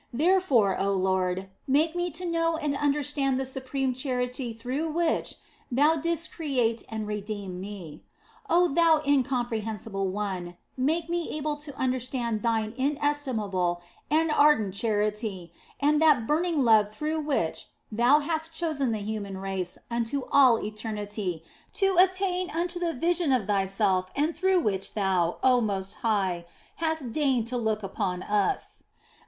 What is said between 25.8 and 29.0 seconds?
High, hast deigned to look upon us.